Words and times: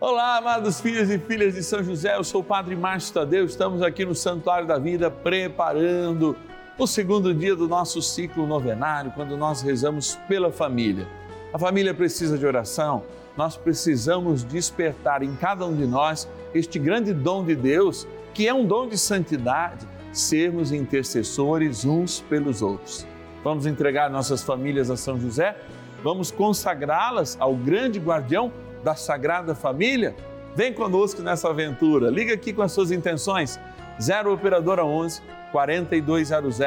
Olá, 0.00 0.38
amados 0.38 0.80
filhos 0.80 1.10
e 1.10 1.18
filhas 1.18 1.52
de 1.52 1.62
São 1.62 1.84
José, 1.84 2.16
eu 2.16 2.24
sou 2.24 2.40
o 2.40 2.44
Padre 2.44 2.74
Márcio 2.74 3.12
Tadeu, 3.12 3.44
estamos 3.44 3.82
aqui 3.82 4.02
no 4.02 4.14
Santuário 4.14 4.66
da 4.66 4.78
Vida 4.78 5.10
preparando 5.10 6.34
o 6.78 6.86
segundo 6.86 7.34
dia 7.34 7.54
do 7.54 7.68
nosso 7.68 8.00
ciclo 8.00 8.46
novenário, 8.46 9.12
quando 9.14 9.36
nós 9.36 9.60
rezamos 9.60 10.18
pela 10.26 10.50
família. 10.50 11.06
A 11.52 11.58
família 11.58 11.92
precisa 11.92 12.38
de 12.38 12.46
oração, 12.46 13.04
nós 13.36 13.58
precisamos 13.58 14.42
despertar 14.42 15.22
em 15.22 15.36
cada 15.36 15.66
um 15.66 15.76
de 15.76 15.84
nós 15.84 16.26
este 16.54 16.78
grande 16.78 17.12
dom 17.12 17.44
de 17.44 17.54
Deus, 17.54 18.08
que 18.32 18.48
é 18.48 18.54
um 18.54 18.64
dom 18.64 18.88
de 18.88 18.96
santidade, 18.96 19.86
sermos 20.14 20.72
intercessores 20.72 21.84
uns 21.84 22.22
pelos 22.22 22.62
outros. 22.62 23.06
Vamos 23.44 23.66
entregar 23.66 24.08
nossas 24.08 24.42
famílias 24.42 24.90
a 24.90 24.96
São 24.96 25.20
José? 25.20 25.58
Vamos 26.02 26.30
consagrá-las 26.30 27.36
ao 27.38 27.54
grande 27.54 27.98
guardião 27.98 28.50
da 28.82 28.94
Sagrada 28.94 29.54
Família? 29.54 30.16
Vem 30.54 30.72
conosco 30.72 31.20
nessa 31.22 31.48
aventura. 31.48 32.10
Liga 32.10 32.34
aqui 32.34 32.52
com 32.52 32.62
as 32.62 32.72
suas 32.72 32.90
intenções. 32.90 33.60
0 34.00 34.32
Operadora 34.32 34.84
11 34.84 35.22
4200 35.52 36.58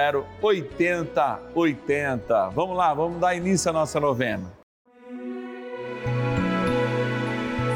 8080. 0.41 2.49
Vamos 2.49 2.77
lá, 2.77 2.93
vamos 2.93 3.19
dar 3.19 3.35
início 3.35 3.69
à 3.69 3.73
nossa 3.73 3.99
novena. 3.99 4.53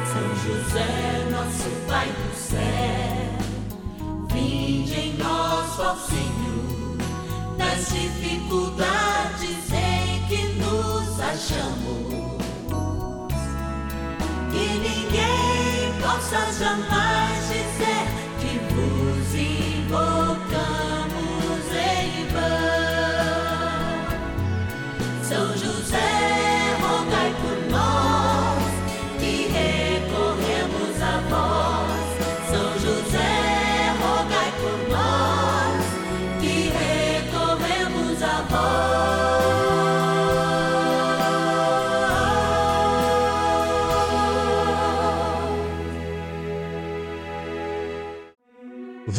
São 0.05 0.35
José, 0.35 0.85
nosso 1.31 1.69
Pai 1.87 2.07
do 2.07 2.35
céu, 2.35 2.59
vinde 4.31 4.99
em 4.99 5.17
nós, 5.17 5.79
ó 5.79 5.95
Senhor, 5.95 6.97
nas 7.57 7.89
dificuldades 7.89 9.71
em 9.71 10.25
que 10.27 10.53
nos 10.59 11.19
achamos. 11.19 11.86
Ninguém 16.27 16.39
possa 16.39 16.51
jamais 16.51 17.26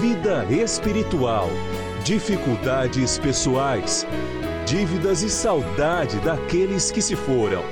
vida 0.00 0.44
espiritual, 0.50 1.48
dificuldades 2.02 3.18
pessoais 3.18 4.06
dívidas 4.66 5.22
e 5.22 5.28
saudade 5.28 6.18
daqueles 6.20 6.90
que 6.90 7.02
se 7.02 7.14
foram. 7.14 7.62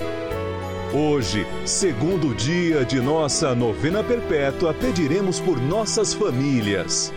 Hoje, 0.93 1.47
segundo 1.65 2.35
dia 2.35 2.85
de 2.85 3.01
nossa 3.01 3.55
novena 3.55 4.05
perpétua, 4.05 4.75
pediremos 4.75 5.41
por 5.41 5.59
nossas 5.61 6.13
famílias. 6.13 7.13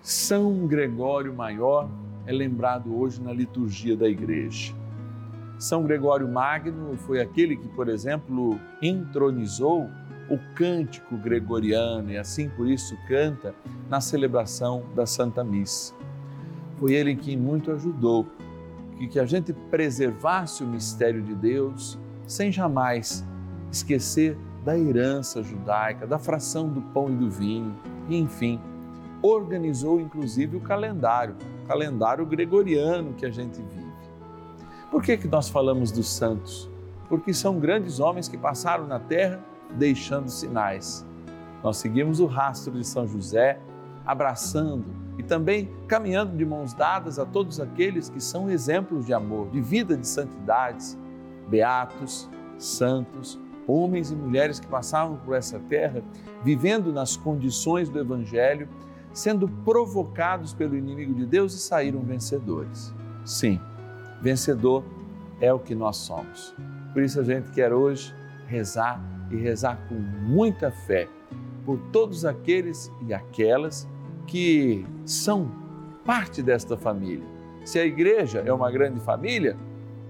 São 0.00 0.66
Gregório 0.66 1.34
Maior 1.34 1.88
é 2.26 2.32
lembrado 2.32 2.96
hoje 2.96 3.20
na 3.20 3.32
liturgia 3.32 3.96
da 3.96 4.08
igreja. 4.08 4.74
São 5.58 5.82
Gregório 5.82 6.28
Magno 6.28 6.96
foi 6.98 7.20
aquele 7.20 7.56
que, 7.56 7.68
por 7.68 7.88
exemplo, 7.88 8.60
entronizou 8.82 9.88
o 10.28 10.38
cântico 10.54 11.16
gregoriano 11.16 12.10
e 12.10 12.16
assim 12.16 12.48
por 12.48 12.68
isso 12.68 12.96
canta 13.06 13.54
na 13.88 14.00
celebração 14.00 14.84
da 14.94 15.06
Santa 15.06 15.44
Missa. 15.44 15.94
Foi 16.78 16.92
ele 16.92 17.14
que 17.14 17.36
muito 17.36 17.70
ajudou 17.72 18.26
que, 18.96 19.08
que 19.08 19.20
a 19.20 19.26
gente 19.26 19.52
preservasse 19.52 20.62
o 20.62 20.66
mistério 20.66 21.22
de 21.22 21.34
Deus 21.34 21.98
sem 22.26 22.50
jamais 22.50 23.24
esquecer 23.70 24.36
da 24.64 24.78
herança 24.78 25.42
judaica, 25.42 26.06
da 26.06 26.18
fração 26.18 26.68
do 26.68 26.80
pão 26.80 27.10
e 27.10 27.16
do 27.16 27.28
vinho, 27.28 27.76
e 28.08 28.16
enfim, 28.16 28.58
organizou 29.20 30.00
inclusive 30.00 30.56
o 30.56 30.60
calendário, 30.60 31.36
o 31.64 31.66
calendário 31.66 32.24
gregoriano 32.24 33.12
que 33.14 33.26
a 33.26 33.30
gente 33.30 33.60
vive. 33.60 33.84
Por 34.90 35.02
que, 35.02 35.16
que 35.16 35.28
nós 35.28 35.48
falamos 35.48 35.90
dos 35.90 36.08
santos? 36.08 36.70
Porque 37.08 37.34
são 37.34 37.58
grandes 37.58 38.00
homens 38.00 38.28
que 38.28 38.38
passaram 38.38 38.86
na 38.86 38.98
terra 38.98 39.40
deixando 39.72 40.28
sinais. 40.28 41.04
Nós 41.62 41.78
seguimos 41.78 42.20
o 42.20 42.26
rastro 42.26 42.72
de 42.72 42.84
São 42.84 43.06
José, 43.06 43.58
abraçando 44.04 44.84
e 45.18 45.22
também 45.22 45.70
caminhando 45.88 46.36
de 46.36 46.44
mãos 46.44 46.74
dadas 46.74 47.18
a 47.18 47.24
todos 47.24 47.60
aqueles 47.60 48.08
que 48.10 48.20
são 48.20 48.50
exemplos 48.50 49.06
de 49.06 49.14
amor, 49.14 49.48
de 49.50 49.60
vida, 49.60 49.96
de 49.96 50.06
santidades, 50.06 50.98
beatos, 51.48 52.28
santos, 52.58 53.40
homens 53.66 54.10
e 54.10 54.14
mulheres 54.14 54.60
que 54.60 54.66
passavam 54.66 55.16
por 55.16 55.34
essa 55.34 55.58
terra, 55.58 56.02
vivendo 56.42 56.92
nas 56.92 57.16
condições 57.16 57.88
do 57.88 57.98
Evangelho, 57.98 58.68
sendo 59.12 59.48
provocados 59.48 60.52
pelo 60.52 60.76
inimigo 60.76 61.14
de 61.14 61.24
Deus 61.24 61.54
e 61.54 61.58
saíram 61.58 62.00
vencedores. 62.00 62.92
Sim, 63.24 63.60
vencedor 64.20 64.84
é 65.40 65.52
o 65.52 65.58
que 65.58 65.74
nós 65.74 65.96
somos. 65.96 66.54
Por 66.92 67.02
isso 67.02 67.20
a 67.20 67.24
gente 67.24 67.50
quer 67.50 67.72
hoje 67.72 68.14
rezar 68.46 69.00
e 69.30 69.36
rezar 69.36 69.78
com 69.88 69.94
muita 69.94 70.70
fé 70.70 71.08
por 71.64 71.78
todos 71.92 72.24
aqueles 72.24 72.90
e 73.06 73.14
aquelas 73.14 73.88
que 74.26 74.86
são 75.04 75.50
parte 76.04 76.42
desta 76.42 76.76
família. 76.76 77.26
Se 77.64 77.78
a 77.78 77.84
igreja 77.84 78.42
é 78.44 78.52
uma 78.52 78.70
grande 78.70 79.00
família, 79.00 79.56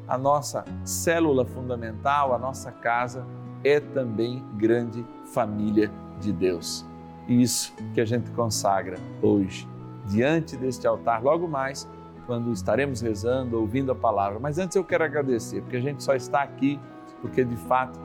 a 0.08 0.18
nossa 0.18 0.64
célula 0.84 1.44
fundamental, 1.44 2.34
a 2.34 2.38
nossa 2.38 2.70
casa, 2.70 3.24
é 3.62 3.80
também 3.80 4.44
grande 4.56 5.04
família 5.32 5.90
de 6.20 6.32
Deus. 6.32 6.84
E 7.28 7.40
isso 7.40 7.72
que 7.94 8.00
a 8.00 8.04
gente 8.04 8.30
consagra 8.32 8.98
hoje, 9.22 9.66
diante 10.06 10.56
deste 10.56 10.86
altar, 10.86 11.22
logo 11.22 11.48
mais, 11.48 11.88
quando 12.26 12.52
estaremos 12.52 13.00
rezando, 13.00 13.58
ouvindo 13.58 13.92
a 13.92 13.94
palavra. 13.94 14.38
Mas 14.38 14.58
antes 14.58 14.76
eu 14.76 14.84
quero 14.84 15.04
agradecer, 15.04 15.62
porque 15.62 15.76
a 15.76 15.80
gente 15.80 16.02
só 16.02 16.14
está 16.14 16.42
aqui 16.42 16.78
porque 17.24 17.42
de 17.42 17.56
fato 17.56 17.98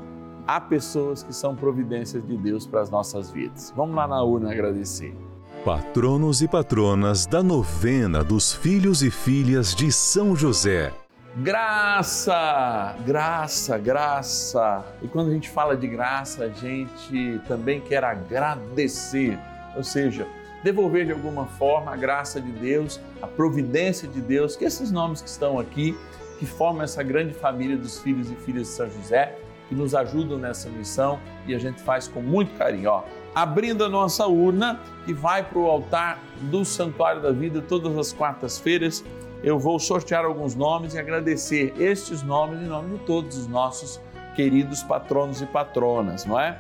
há 0.49 0.59
pessoas 0.59 1.21
que 1.21 1.31
são 1.31 1.55
providências 1.55 2.25
de 2.25 2.35
Deus 2.35 2.65
para 2.65 2.81
as 2.81 2.89
nossas 2.89 3.29
vidas. 3.29 3.71
Vamos 3.75 3.95
lá 3.95 4.07
na 4.07 4.23
urna 4.23 4.51
agradecer. 4.51 5.15
Patronos 5.63 6.41
e 6.41 6.47
patronas 6.47 7.27
da 7.27 7.43
novena 7.43 8.23
dos 8.23 8.51
filhos 8.51 9.03
e 9.03 9.11
filhas 9.11 9.75
de 9.75 9.91
São 9.91 10.35
José. 10.35 10.91
Graça, 11.35 12.95
graça, 13.05 13.77
graça. 13.77 14.83
E 15.03 15.07
quando 15.07 15.29
a 15.29 15.33
gente 15.33 15.47
fala 15.47 15.77
de 15.77 15.87
graça, 15.87 16.45
a 16.45 16.49
gente 16.49 17.39
também 17.47 17.79
quer 17.79 18.03
agradecer, 18.03 19.37
ou 19.77 19.83
seja, 19.83 20.27
devolver 20.63 21.05
de 21.05 21.11
alguma 21.11 21.45
forma 21.45 21.93
a 21.93 21.95
graça 21.95 22.41
de 22.41 22.51
Deus, 22.53 22.99
a 23.21 23.27
providência 23.27 24.07
de 24.07 24.19
Deus, 24.19 24.55
que 24.55 24.65
esses 24.65 24.91
nomes 24.91 25.21
que 25.21 25.29
estão 25.29 25.59
aqui, 25.59 25.95
que 26.39 26.47
formam 26.47 26.81
essa 26.81 27.03
grande 27.03 27.35
família 27.35 27.77
dos 27.77 27.99
filhos 27.99 28.31
e 28.31 28.35
filhas 28.35 28.63
de 28.63 28.73
São 28.73 28.89
José, 28.89 29.37
que 29.69 29.75
nos 29.75 29.95
ajudam 29.95 30.37
nessa 30.37 30.67
missão 30.67 31.19
e 31.47 31.55
a 31.55 31.59
gente 31.59 31.81
faz 31.81 32.07
com 32.07 32.21
muito 32.21 32.57
carinho. 32.57 32.89
Ó, 32.89 33.03
abrindo 33.33 33.85
a 33.85 33.89
nossa 33.89 34.27
urna 34.27 34.79
que 35.05 35.13
vai 35.13 35.43
para 35.43 35.59
o 35.59 35.67
altar 35.67 36.19
do 36.41 36.65
Santuário 36.65 37.21
da 37.21 37.31
Vida 37.31 37.61
todas 37.61 37.95
as 37.97 38.11
quartas-feiras. 38.11 39.05
Eu 39.41 39.57
vou 39.57 39.79
sortear 39.79 40.25
alguns 40.25 40.55
nomes 40.55 40.95
e 40.95 40.99
agradecer 40.99 41.73
estes 41.79 42.23
nomes 42.23 42.59
em 42.59 42.65
nome 42.65 42.97
de 42.97 43.05
todos 43.05 43.37
os 43.37 43.47
nossos 43.47 44.01
queridos 44.35 44.83
patronos 44.83 45.41
e 45.41 45.45
patronas, 45.45 46.25
não 46.25 46.39
é? 46.39 46.59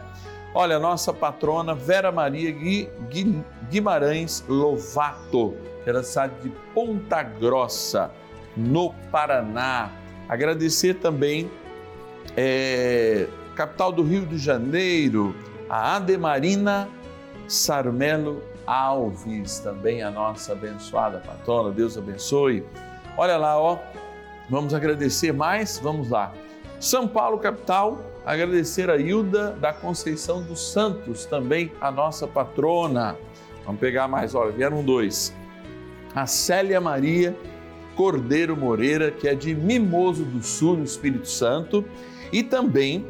Olha, 0.53 0.79
nossa 0.79 1.13
patrona 1.13 1.75
Vera 1.75 2.11
Maria 2.11 2.51
Gui, 2.51 2.89
Gui, 3.09 3.43
Guimarães 3.69 4.43
Lovato, 4.47 5.55
que 5.83 5.89
era 5.89 6.01
cidade 6.03 6.33
de 6.41 6.49
Ponta 6.73 7.21
Grossa, 7.21 8.11
no 8.55 8.93
Paraná. 9.11 9.91
Agradecer 10.27 10.95
também, 10.95 11.49
é, 12.35 13.27
capital 13.55 13.91
do 13.91 14.03
Rio 14.03 14.25
de 14.25 14.37
Janeiro, 14.37 15.35
a 15.69 15.95
Ademarina 15.95 16.89
Sarmelo 17.47 18.41
Alves, 18.65 19.59
também 19.59 20.03
a 20.03 20.11
nossa 20.11 20.53
abençoada 20.53 21.19
patrona, 21.19 21.71
Deus 21.71 21.97
abençoe. 21.97 22.63
Olha 23.17 23.37
lá, 23.37 23.59
ó, 23.59 23.77
vamos 24.49 24.73
agradecer 24.73 25.33
mais, 25.33 25.79
vamos 25.79 26.09
lá. 26.09 26.31
São 26.79 27.07
Paulo, 27.07 27.39
capital, 27.39 27.99
agradecer 28.25 28.89
a 28.89 28.97
Hilda 28.97 29.51
da 29.51 29.73
Conceição 29.73 30.41
dos 30.41 30.71
Santos, 30.71 31.25
também 31.25 31.71
a 31.81 31.91
nossa 31.91 32.27
patrona. 32.27 33.17
Vamos 33.65 33.81
pegar 33.81 34.07
mais, 34.07 34.35
olha, 34.35 34.51
vieram 34.51 34.83
dois. 34.83 35.33
A 36.15 36.25
Célia 36.25 36.79
Maria 36.79 37.35
Cordeiro 37.99 38.55
Moreira, 38.55 39.11
que 39.11 39.27
é 39.27 39.35
de 39.35 39.53
Mimoso 39.53 40.23
do 40.23 40.41
Sul, 40.41 40.77
no 40.77 40.85
Espírito 40.85 41.27
Santo, 41.27 41.83
e 42.31 42.43
também 42.43 43.05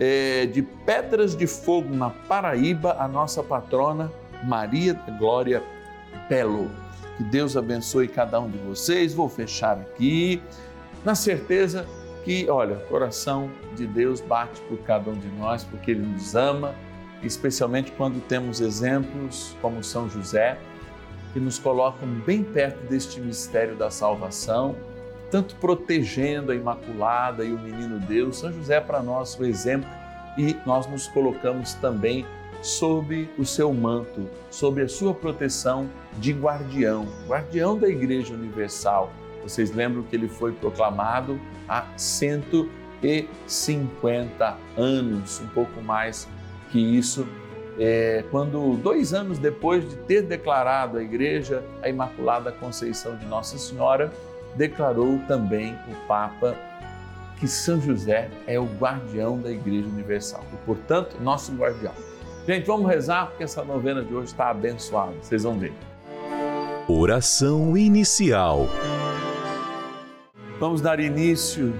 é, 0.00 0.46
de 0.46 0.62
Pedras 0.62 1.36
de 1.36 1.46
Fogo, 1.46 1.94
na 1.94 2.10
Paraíba, 2.10 2.96
a 2.98 3.08
nossa 3.08 3.42
patrona 3.42 4.12
Maria 4.44 4.94
Glória 5.18 5.62
Belo. 6.28 6.70
Que 7.16 7.24
Deus 7.24 7.56
abençoe 7.56 8.06
cada 8.06 8.38
um 8.40 8.48
de 8.48 8.58
vocês. 8.58 9.12
Vou 9.12 9.28
fechar 9.28 9.78
aqui, 9.78 10.40
na 11.04 11.14
certeza 11.14 11.86
que, 12.24 12.48
olha, 12.48 12.76
o 12.76 12.80
coração 12.82 13.50
de 13.76 13.86
Deus 13.86 14.20
bate 14.20 14.60
por 14.62 14.78
cada 14.78 15.10
um 15.10 15.18
de 15.18 15.28
nós, 15.38 15.64
porque 15.64 15.92
Ele 15.92 16.06
nos 16.06 16.36
ama, 16.36 16.74
especialmente 17.22 17.90
quando 17.92 18.20
temos 18.26 18.60
exemplos 18.60 19.56
como 19.60 19.82
São 19.82 20.08
José, 20.08 20.58
que 21.32 21.40
nos 21.40 21.58
colocam 21.58 22.08
bem 22.26 22.42
perto 22.42 22.78
deste 22.86 23.20
mistério 23.20 23.76
da 23.76 23.90
salvação, 23.90 24.76
tanto 25.30 25.54
protegendo 25.56 26.52
a 26.52 26.54
Imaculada 26.54 27.44
e 27.44 27.52
o 27.52 27.58
Menino 27.58 27.98
Deus. 28.00 28.38
São 28.38 28.50
José 28.52 28.76
é 28.76 28.80
para 28.80 29.02
nós 29.02 29.38
o 29.38 29.44
exemplo 29.44 29.88
e 30.36 30.56
nós 30.64 30.86
nos 30.86 31.08
colocamos 31.08 31.74
também 31.74 32.24
sob 32.62 33.28
o 33.38 33.44
seu 33.44 33.72
manto, 33.72 34.28
sob 34.50 34.82
a 34.82 34.88
sua 34.88 35.14
proteção 35.14 35.88
de 36.18 36.32
guardião, 36.32 37.06
guardião 37.26 37.78
da 37.78 37.88
Igreja 37.88 38.34
Universal. 38.34 39.12
Vocês 39.42 39.70
lembram 39.70 40.02
que 40.02 40.16
ele 40.16 40.28
foi 40.28 40.52
proclamado 40.52 41.40
há 41.68 41.86
150 41.96 44.58
anos, 44.76 45.40
um 45.40 45.46
pouco 45.48 45.80
mais 45.80 46.28
que 46.70 46.78
isso, 46.78 47.26
é, 47.78 48.24
quando 48.30 48.76
dois 48.76 49.14
anos 49.14 49.38
depois 49.38 49.88
de 49.88 49.96
ter 49.96 50.20
declarado 50.22 50.98
a 50.98 51.02
Igreja 51.02 51.64
a 51.82 51.88
Imaculada 51.88 52.52
Conceição 52.52 53.16
de 53.16 53.24
Nossa 53.26 53.56
Senhora, 53.56 54.12
declarou 54.56 55.18
também 55.26 55.74
o 55.88 56.06
Papa 56.06 56.56
que 57.38 57.46
São 57.46 57.80
José 57.80 58.28
é 58.46 58.58
o 58.58 58.64
guardião 58.64 59.40
da 59.40 59.50
Igreja 59.50 59.86
Universal 59.86 60.44
e, 60.52 60.56
portanto, 60.66 61.16
nosso 61.20 61.52
guardião. 61.52 61.92
Gente, 62.46 62.66
vamos 62.66 62.90
rezar 62.90 63.26
porque 63.26 63.44
essa 63.44 63.62
novena 63.62 64.02
de 64.02 64.12
hoje 64.12 64.28
está 64.28 64.50
abençoada. 64.50 65.12
Vocês 65.20 65.42
vão 65.42 65.58
ver. 65.58 65.72
Oração 66.88 67.76
inicial. 67.76 68.66
Vamos 70.58 70.80
dar 70.80 70.98
início 70.98 71.72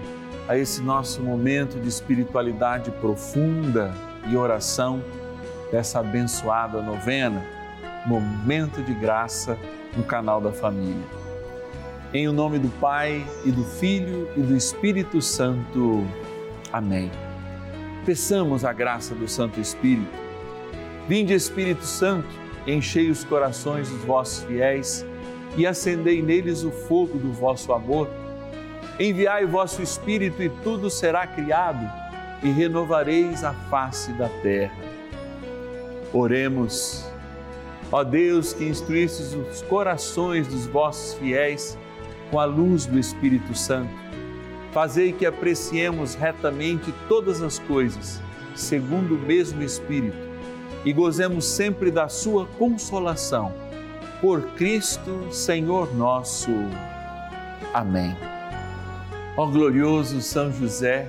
a 0.47 0.57
esse 0.57 0.81
nosso 0.83 1.23
momento 1.23 1.81
de 1.81 1.89
espiritualidade 1.89 2.91
profunda 2.93 3.93
e 4.29 4.37
oração 4.37 5.03
dessa 5.73 6.01
abençoada 6.01 6.81
novena, 6.81 7.43
momento 8.07 8.83
de 8.83 8.95
graça 8.95 9.59
no 9.97 10.05
canal 10.05 10.41
da 10.41 10.53
família. 10.53 11.28
Em 12.13 12.27
o 12.27 12.33
nome 12.33 12.59
do 12.59 12.69
Pai 12.81 13.27
e 13.45 13.51
do 13.51 13.65
Filho 13.65 14.29
e 14.37 14.41
do 14.41 14.57
Espírito 14.57 15.21
Santo. 15.21 16.07
Amém. 16.73 17.11
Peçamos 18.07 18.65
a 18.65 18.73
graça 18.73 19.15
do 19.15 19.29
Santo 19.29 19.61
Espírito 19.61 20.29
Vinde, 21.09 21.33
Espírito 21.33 21.87
Santo, 21.87 22.29
enchei 22.67 23.09
os 23.09 23.25
corações 23.25 23.89
dos 23.89 24.05
vossos 24.05 24.45
fiéis 24.45 25.07
e 25.57 25.67
acendei 25.67 26.21
neles 26.21 26.65
o 26.65 26.71
fogo 26.71 27.17
do 27.17 27.33
vosso 27.33 27.73
amor. 27.73 28.11
Enviai 29.01 29.47
o 29.47 29.49
vosso 29.49 29.81
Espírito 29.81 30.43
e 30.43 30.51
tudo 30.63 30.91
será 30.91 31.27
criado 31.27 31.91
e 32.43 32.51
renovareis 32.51 33.43
a 33.43 33.55
face 33.55 34.13
da 34.13 34.29
terra. 34.29 34.77
Oremos. 36.13 37.11
Ó 37.91 38.05
Deus, 38.05 38.53
que 38.53 38.65
instruístes 38.65 39.33
os 39.33 39.63
corações 39.63 40.47
dos 40.47 40.67
vossos 40.67 41.15
fiéis 41.15 41.79
com 42.31 42.41
a 42.41 42.45
luz 42.45 42.87
do 42.87 42.99
Espírito 42.99 43.55
Santo, 43.55 43.93
fazei 44.73 45.13
que 45.13 45.27
apreciemos 45.27 46.15
retamente 46.15 46.93
todas 47.09 47.43
as 47.43 47.59
coisas, 47.59 48.21
segundo 48.55 49.15
o 49.15 49.19
mesmo 49.19 49.63
Espírito 49.63 50.29
e 50.85 50.93
gozemos 50.93 51.45
sempre 51.45 51.91
da 51.91 52.09
Sua 52.09 52.47
consolação. 52.47 53.53
Por 54.21 54.43
Cristo, 54.55 55.29
Senhor 55.31 55.95
nosso. 55.95 56.51
Amém. 57.73 58.17
Ó 59.37 59.47
glorioso 59.47 60.21
São 60.21 60.53
José, 60.53 61.09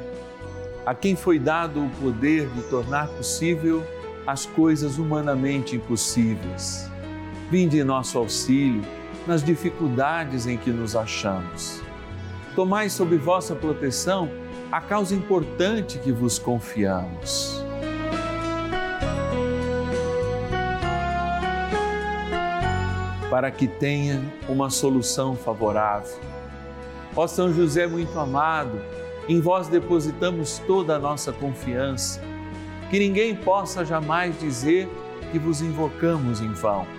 a 0.85 0.93
quem 0.93 1.15
foi 1.15 1.39
dado 1.39 1.83
o 1.83 1.89
poder 2.01 2.47
de 2.49 2.61
tornar 2.63 3.07
possível 3.07 3.83
as 4.27 4.45
coisas 4.45 4.97
humanamente 4.97 5.75
impossíveis. 5.75 6.89
Vinde 7.49 7.79
em 7.79 7.83
nosso 7.83 8.17
auxílio 8.17 8.83
nas 9.29 9.43
dificuldades 9.43 10.47
em 10.47 10.57
que 10.57 10.71
nos 10.71 10.95
achamos. 10.95 11.83
Tomai 12.55 12.89
sob 12.89 13.15
vossa 13.15 13.55
proteção 13.55 14.27
a 14.71 14.81
causa 14.81 15.13
importante 15.13 15.99
que 15.99 16.11
vos 16.11 16.39
confiamos 16.39 17.63
para 23.29 23.51
que 23.51 23.67
tenha 23.67 24.19
uma 24.47 24.71
solução 24.71 25.35
favorável. 25.35 26.19
Ó 27.15 27.27
São 27.27 27.53
José 27.53 27.85
muito 27.85 28.17
amado, 28.19 28.81
em 29.27 29.39
vós 29.39 29.67
depositamos 29.67 30.57
toda 30.65 30.95
a 30.95 30.99
nossa 30.99 31.31
confiança, 31.31 32.19
que 32.89 32.97
ninguém 32.97 33.35
possa 33.35 33.85
jamais 33.85 34.39
dizer 34.39 34.89
que 35.31 35.37
vos 35.37 35.61
invocamos 35.61 36.41
em 36.41 36.51
vão. 36.51 36.98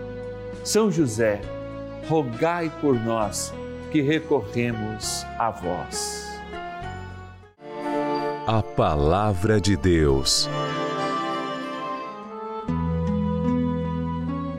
São 0.63 0.91
José, 0.91 1.41
rogai 2.07 2.71
por 2.79 2.93
nós 2.93 3.51
que 3.91 3.99
recorremos 3.99 5.25
a 5.39 5.49
vós. 5.49 6.27
A 8.45 8.61
Palavra 8.61 9.59
de 9.59 9.75
Deus. 9.75 10.47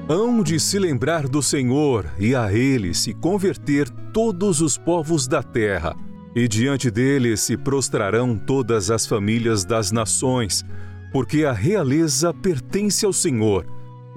Hão 0.09 0.42
de 0.42 0.59
se 0.59 0.76
lembrar 0.76 1.28
do 1.28 1.40
Senhor 1.40 2.06
e 2.18 2.35
a 2.35 2.52
Ele 2.52 2.94
se 2.94 3.14
converter 3.14 3.88
todos 4.12 4.61
os 4.61 4.76
povos 4.76 5.28
da 5.28 5.42
terra, 5.42 5.94
e 6.35 6.49
diante 6.49 6.90
dele 6.90 7.37
se 7.37 7.56
prostrarão 7.56 8.37
todas 8.37 8.90
as 8.90 9.06
famílias 9.06 9.64
das 9.64 9.92
nações, 9.92 10.64
porque 11.12 11.44
a 11.44 11.52
realeza 11.52 12.35
pertence 12.35 13.06
ao 13.06 13.12
Senhor, 13.12 13.64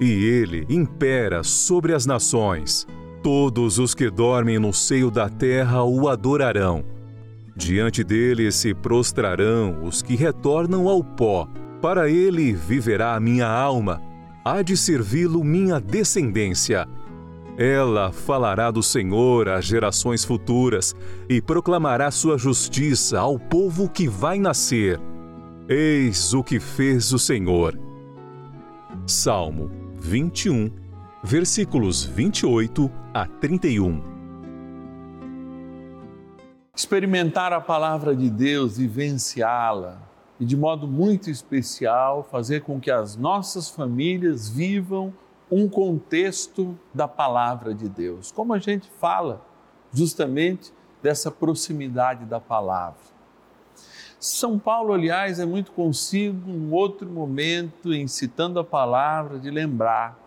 e 0.00 0.24
ele 0.24 0.66
impera 0.68 1.42
sobre 1.42 1.94
as 1.94 2.06
nações. 2.06 2.86
Todos 3.22 3.78
os 3.78 3.94
que 3.94 4.10
dormem 4.10 4.58
no 4.58 4.72
seio 4.72 5.10
da 5.10 5.28
terra 5.28 5.82
o 5.82 6.08
adorarão. 6.08 6.84
Diante 7.56 8.04
dele 8.04 8.52
se 8.52 8.74
prostrarão 8.74 9.82
os 9.82 10.02
que 10.02 10.14
retornam 10.14 10.88
ao 10.88 11.02
pó. 11.02 11.48
Para 11.80 12.08
ele 12.08 12.52
viverá 12.52 13.14
a 13.14 13.20
minha 13.20 13.48
alma 13.48 14.00
há 14.44 14.62
de 14.62 14.76
servi-lo 14.76 15.42
minha 15.42 15.80
descendência. 15.80 16.86
Ela 17.58 18.12
falará 18.12 18.70
do 18.70 18.82
Senhor 18.82 19.48
às 19.48 19.64
gerações 19.64 20.24
futuras 20.24 20.94
e 21.28 21.42
proclamará 21.42 22.12
sua 22.12 22.38
justiça 22.38 23.18
ao 23.18 23.40
povo 23.40 23.88
que 23.88 24.06
vai 24.06 24.38
nascer. 24.38 25.00
Eis 25.68 26.32
o 26.32 26.44
que 26.44 26.60
fez 26.60 27.12
o 27.12 27.18
Senhor. 27.18 27.76
Salmo 29.04 29.70
21, 30.06 30.70
versículos 31.20 32.04
28 32.04 32.88
a 33.12 33.26
31. 33.26 34.00
Experimentar 36.72 37.52
a 37.52 37.60
palavra 37.60 38.14
de 38.14 38.30
Deus, 38.30 38.78
vivenciá-la, 38.78 40.00
e 40.38 40.44
de 40.44 40.56
modo 40.56 40.86
muito 40.86 41.28
especial 41.28 42.22
fazer 42.22 42.60
com 42.60 42.78
que 42.78 42.88
as 42.88 43.16
nossas 43.16 43.68
famílias 43.68 44.48
vivam 44.48 45.12
um 45.50 45.68
contexto 45.68 46.78
da 46.94 47.08
palavra 47.08 47.74
de 47.74 47.88
Deus. 47.88 48.30
Como 48.30 48.54
a 48.54 48.60
gente 48.60 48.88
fala 49.00 49.44
justamente 49.92 50.72
dessa 51.02 51.32
proximidade 51.32 52.24
da 52.24 52.38
palavra. 52.38 53.15
São 54.18 54.58
Paulo, 54.58 54.92
aliás, 54.92 55.38
é 55.38 55.44
muito 55.44 55.72
consigo, 55.72 56.50
em 56.50 56.72
outro 56.72 57.08
momento, 57.08 57.92
em 57.92 58.08
citando 58.08 58.58
a 58.58 58.64
palavra, 58.64 59.38
de 59.38 59.50
lembrar 59.50 60.18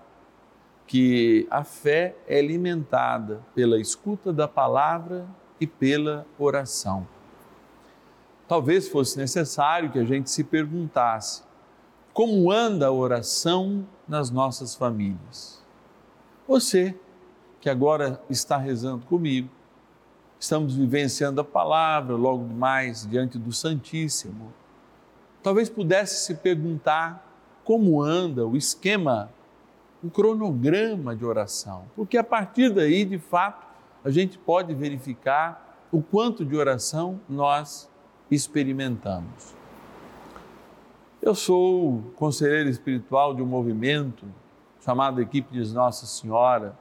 que 0.86 1.48
a 1.50 1.64
fé 1.64 2.16
é 2.28 2.40
alimentada 2.40 3.42
pela 3.54 3.80
escuta 3.80 4.34
da 4.34 4.48
palavra 4.48 5.28
e 5.60 5.68
pela 5.68 6.26
oração. 6.38 7.08
Talvez 8.48 8.88
fosse 8.88 9.18
necessário 9.18 9.92
que 9.92 10.00
a 10.00 10.06
gente 10.06 10.30
se 10.32 10.44
perguntasse 10.44 11.44
como 12.14 12.52
anda 12.52 12.88
a 12.88 12.92
oração 12.92 13.88
nas 14.08 14.32
nossas 14.32 14.76
famílias. 14.76 15.64
Você, 16.48 16.96
que 17.62 17.70
agora 17.70 18.20
está 18.30 18.58
rezando 18.58 19.06
comigo, 19.06 19.50
estamos 20.40 20.76
vivenciando 20.76 21.42
a 21.42 21.44
palavra 21.44 22.16
logo 22.16 22.46
mais 22.46 23.06
diante 23.06 23.38
do 23.38 23.52
Santíssimo. 23.52 24.54
Talvez 25.44 25.70
pudesse 25.70 26.26
se 26.26 26.36
perguntar 26.36 27.26
como 27.66 28.02
anda 28.02 28.48
o 28.48 28.56
esquema, 28.56 29.30
o 30.02 30.10
cronograma 30.10 31.16
de 31.16 31.26
oração, 31.26 31.84
porque 31.96 32.18
a 32.18 32.24
partir 32.24 32.74
daí, 32.74 33.04
de 33.04 33.20
fato, 33.20 33.68
a 34.04 34.10
gente 34.10 34.38
pode 34.38 34.74
verificar 34.74 35.86
o 35.92 36.02
quanto 36.02 36.46
de 36.46 36.56
oração 36.56 37.20
nós 37.28 37.90
experimentamos. 38.32 39.56
Eu 41.22 41.36
sou 41.36 42.02
conselheiro 42.16 42.70
espiritual 42.70 43.36
de 43.36 43.42
um 43.42 43.46
movimento 43.46 44.26
chamado 44.80 45.22
Equipe 45.22 45.52
de 45.52 45.74
Nossa 45.74 46.06
Senhora 46.06 46.78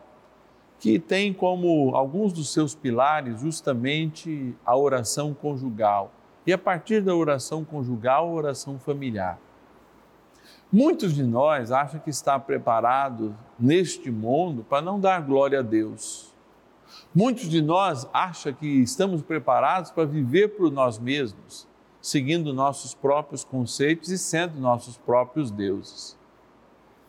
que 0.78 0.98
tem 0.98 1.32
como 1.32 1.94
alguns 1.94 2.32
dos 2.32 2.52
seus 2.52 2.74
pilares 2.74 3.40
justamente 3.40 4.54
a 4.64 4.76
oração 4.76 5.34
conjugal. 5.34 6.12
E 6.46 6.52
a 6.52 6.58
partir 6.58 7.02
da 7.02 7.14
oração 7.14 7.64
conjugal, 7.64 8.28
a 8.28 8.32
oração 8.32 8.78
familiar. 8.78 9.38
Muitos 10.70 11.14
de 11.14 11.22
nós 11.22 11.72
acham 11.72 12.00
que 12.00 12.10
está 12.10 12.38
preparado 12.38 13.36
neste 13.58 14.10
mundo 14.10 14.62
para 14.62 14.82
não 14.82 15.00
dar 15.00 15.20
glória 15.22 15.60
a 15.60 15.62
Deus. 15.62 16.32
Muitos 17.14 17.48
de 17.48 17.60
nós 17.60 18.06
acham 18.12 18.52
que 18.52 18.66
estamos 18.66 19.22
preparados 19.22 19.90
para 19.90 20.04
viver 20.04 20.56
por 20.56 20.70
nós 20.70 20.98
mesmos, 20.98 21.66
seguindo 22.00 22.54
nossos 22.54 22.94
próprios 22.94 23.44
conceitos 23.44 24.10
e 24.10 24.18
sendo 24.18 24.60
nossos 24.60 24.96
próprios 24.96 25.50
deuses. 25.50 26.16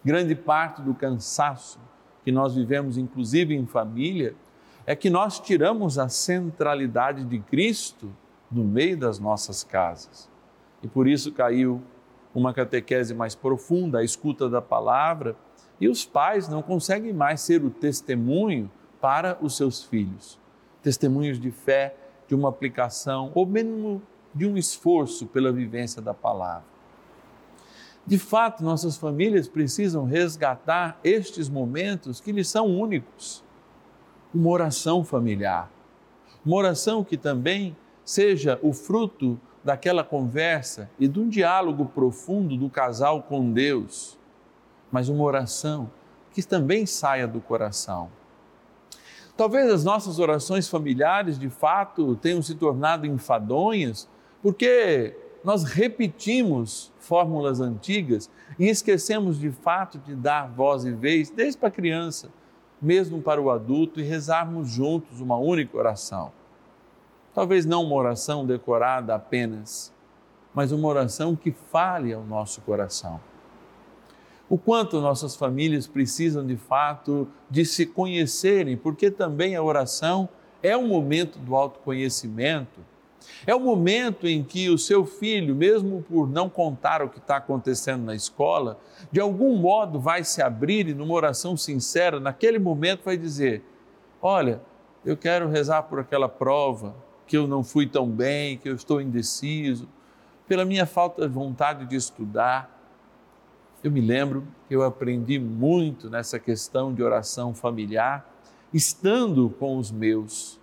Grande 0.04 0.36
parte 0.36 0.82
do 0.82 0.94
cansaço 0.94 1.80
que 2.24 2.32
nós 2.32 2.56
vivemos, 2.56 2.98
inclusive 2.98 3.56
em 3.56 3.66
família, 3.66 4.36
é 4.86 4.96
que 4.96 5.10
nós 5.10 5.40
tiramos 5.40 6.00
a 6.00 6.10
centralidade 6.10 7.24
de 7.24 7.40
Cristo 7.40 8.12
no 8.52 8.64
meio 8.64 8.98
das 8.98 9.20
nossas 9.20 9.64
casas. 9.64 10.30
E 10.82 10.88
por 10.88 11.08
isso 11.08 11.32
caiu 11.32 11.82
uma 12.34 12.54
catequese 12.54 13.14
mais 13.14 13.36
profunda, 13.36 14.00
a 14.00 14.04
escuta 14.04 14.50
da 14.50 14.62
palavra, 14.62 15.36
e 15.80 15.88
os 15.88 16.06
pais 16.06 16.48
não 16.48 16.62
conseguem 16.62 17.14
mais 17.14 17.42
ser 17.42 17.64
o 17.64 17.70
testemunho 17.70 18.70
para 19.00 19.38
os 19.42 19.56
seus 19.56 19.84
filhos. 19.84 20.40
Testemunhos 20.82 21.40
de 21.40 21.52
fé, 21.52 21.96
de 22.28 22.36
uma 22.36 22.50
aplicação, 22.50 23.32
ou 23.34 23.46
mesmo 23.46 24.02
de 24.34 24.46
um 24.46 24.58
esforço 24.58 25.26
pela 25.26 25.52
vivência 25.52 26.02
da 26.02 26.14
palavra. 26.14 26.69
De 28.10 28.18
fato, 28.18 28.64
nossas 28.64 28.98
famílias 28.98 29.48
precisam 29.48 30.04
resgatar 30.04 31.00
estes 31.04 31.48
momentos 31.48 32.20
que 32.20 32.32
lhes 32.32 32.50
são 32.50 32.66
únicos. 32.66 33.44
Uma 34.34 34.50
oração 34.50 35.04
familiar. 35.04 35.72
Uma 36.44 36.56
oração 36.56 37.04
que 37.04 37.16
também 37.16 37.78
seja 38.04 38.58
o 38.64 38.74
fruto 38.74 39.40
daquela 39.64 40.04
conversa 40.04 40.90
e 41.00 41.08
de 41.08 41.20
um 41.20 41.30
diálogo 41.30 41.86
profundo 41.86 42.58
do 42.58 42.68
casal 42.68 43.22
com 43.22 43.52
Deus, 43.54 44.18
mas 44.92 45.08
uma 45.08 45.24
oração 45.24 45.92
que 46.34 46.42
também 46.42 46.88
saia 46.88 47.28
do 47.28 47.40
coração. 47.40 48.10
Talvez 49.38 49.72
as 49.72 49.84
nossas 49.84 50.18
orações 50.18 50.68
familiares, 50.68 51.38
de 51.38 51.48
fato, 51.48 52.16
tenham 52.16 52.42
se 52.42 52.56
tornado 52.56 53.06
enfadonhas, 53.06 54.10
porque 54.42 55.16
nós 55.44 55.64
repetimos 55.64 56.92
fórmulas 57.00 57.62
antigas 57.62 58.30
e 58.58 58.68
esquecemos 58.68 59.40
de 59.40 59.52
fato 59.52 59.98
de 60.00 60.16
dar 60.16 60.48
voz 60.48 60.86
e 60.86 60.92
vez, 60.92 61.30
desde 61.30 61.58
para 61.58 61.70
a 61.70 61.72
criança, 61.72 62.30
mesmo 62.82 63.22
para 63.22 63.42
o 63.42 63.50
adulto, 63.50 64.00
e 64.00 64.04
rezarmos 64.04 64.70
juntos 64.70 65.22
uma 65.22 65.38
única 65.38 65.78
oração. 65.78 66.32
Talvez 67.34 67.66
não 67.66 67.84
uma 67.84 67.96
oração 67.96 68.46
decorada 68.46 69.16
apenas, 69.16 69.94
mas 70.54 70.72
uma 70.72 70.88
oração 70.88 71.36
que 71.36 71.52
fale 71.52 72.14
ao 72.14 72.24
nosso 72.24 72.62
coração. 72.62 73.20
O 74.50 74.58
quanto 74.58 75.00
nossas 75.00 75.36
famílias 75.36 75.86
precisam 75.86 76.46
de 76.46 76.58
fato 76.58 77.28
de 77.50 77.64
se 77.64 77.86
conhecerem, 77.86 78.76
porque 78.76 79.12
também 79.12 79.56
a 79.56 79.62
oração 79.62 80.28
é 80.62 80.76
um 80.76 80.88
momento 80.88 81.38
do 81.38 81.56
autoconhecimento 81.56 82.82
é 83.46 83.54
o 83.56 83.60
momento 83.60 84.28
em 84.28 84.44
que 84.44 84.70
o 84.70 84.78
seu 84.78 85.06
filho, 85.06 85.56
mesmo 85.56 86.04
por 86.04 86.30
não 86.30 86.50
contar 86.50 87.02
o 87.02 87.10
que 87.10 87.20
está 87.20 87.38
acontecendo 87.38 88.04
na 88.04 88.16
escola, 88.16 88.80
de 89.12 89.20
algum 89.20 89.56
modo 89.58 90.00
vai 90.00 90.24
se 90.24 90.42
abrir 90.42 90.88
e, 90.88 90.94
numa 90.94 91.14
oração 91.14 91.56
sincera, 91.56 92.20
naquele 92.20 92.60
momento 92.60 93.04
vai 93.06 93.18
dizer: 93.18 93.64
Olha, 94.22 94.62
eu 95.06 95.16
quero 95.16 95.48
rezar 95.48 95.84
por 95.84 96.00
aquela 96.00 96.28
prova, 96.28 96.96
que 97.26 97.38
eu 97.38 97.48
não 97.48 97.64
fui 97.64 97.88
tão 97.88 98.10
bem, 98.10 98.58
que 98.58 98.68
eu 98.68 98.76
estou 98.76 99.00
indeciso, 99.00 99.88
pela 100.48 100.66
minha 100.66 100.86
falta 100.86 101.28
de 101.28 101.34
vontade 101.34 101.86
de 101.86 101.96
estudar. 101.96 102.78
Eu 103.84 103.92
me 103.92 104.02
lembro 104.02 104.46
que 104.68 104.76
eu 104.76 104.84
aprendi 104.84 105.40
muito 105.40 106.10
nessa 106.10 106.38
questão 106.38 106.94
de 106.94 107.02
oração 107.02 107.54
familiar, 107.54 108.28
estando 108.74 109.50
com 109.52 109.78
os 109.78 109.92
meus 109.92 110.60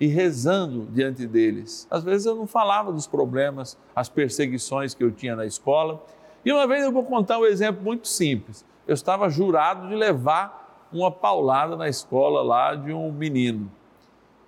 e 0.00 0.06
rezando 0.06 0.88
diante 0.90 1.26
deles. 1.26 1.86
Às 1.90 2.02
vezes 2.02 2.26
eu 2.26 2.34
não 2.34 2.46
falava 2.46 2.90
dos 2.90 3.06
problemas, 3.06 3.76
as 3.94 4.08
perseguições 4.08 4.94
que 4.94 5.04
eu 5.04 5.10
tinha 5.10 5.36
na 5.36 5.44
escola. 5.44 6.02
E 6.42 6.50
uma 6.50 6.66
vez 6.66 6.82
eu 6.82 6.90
vou 6.90 7.04
contar 7.04 7.38
um 7.38 7.44
exemplo 7.44 7.84
muito 7.84 8.08
simples. 8.08 8.64
Eu 8.88 8.94
estava 8.94 9.28
jurado 9.28 9.88
de 9.88 9.94
levar 9.94 10.88
uma 10.90 11.10
paulada 11.10 11.76
na 11.76 11.86
escola 11.86 12.42
lá 12.42 12.74
de 12.74 12.92
um 12.94 13.12
menino. 13.12 13.70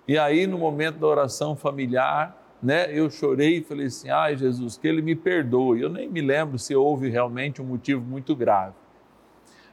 E 0.07 0.17
aí, 0.17 0.47
no 0.47 0.57
momento 0.57 0.97
da 0.97 1.07
oração 1.07 1.55
familiar, 1.55 2.35
né, 2.61 2.87
eu 2.91 3.09
chorei 3.09 3.59
e 3.59 3.63
falei 3.63 3.85
assim: 3.85 4.09
ai, 4.09 4.35
Jesus, 4.35 4.75
que 4.75 4.87
ele 4.87 5.01
me 5.01 5.15
perdoe. 5.15 5.81
Eu 5.81 5.89
nem 5.89 6.09
me 6.09 6.19
lembro 6.19 6.57
se 6.57 6.75
houve 6.75 7.09
realmente 7.09 7.61
um 7.61 7.65
motivo 7.65 8.01
muito 8.01 8.35
grave. 8.35 8.73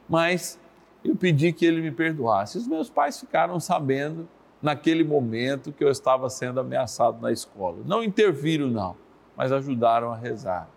Mas 0.07 0.59
eu 1.03 1.15
pedi 1.15 1.51
que 1.51 1.65
ele 1.65 1.81
me 1.81 1.91
perdoasse. 1.91 2.57
Os 2.57 2.67
meus 2.67 2.89
pais 2.89 3.19
ficaram 3.19 3.59
sabendo 3.59 4.27
naquele 4.61 5.03
momento 5.03 5.71
que 5.71 5.83
eu 5.83 5.89
estava 5.89 6.29
sendo 6.29 6.59
ameaçado 6.59 7.19
na 7.21 7.31
escola. 7.31 7.77
Não 7.85 8.03
interviram, 8.03 8.67
não, 8.67 8.95
mas 9.35 9.51
ajudaram 9.51 10.11
a 10.11 10.15
rezar. 10.15 10.69